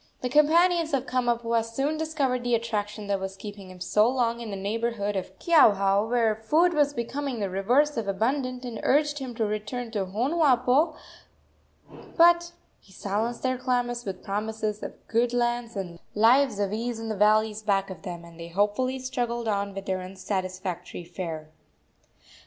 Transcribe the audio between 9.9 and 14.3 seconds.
to Honuapo; but he silenced their clamors with